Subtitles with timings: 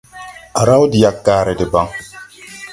[0.59, 1.87] A raw de yaggare debaŋ.